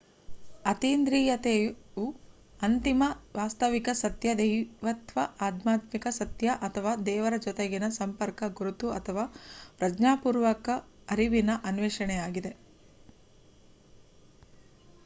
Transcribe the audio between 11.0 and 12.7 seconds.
ಅರಿವಿನ ಅನ್ವೇಷಣೆಯಾಗಿದೆ